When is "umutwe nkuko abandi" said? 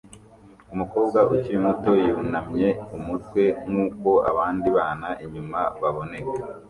2.97-4.67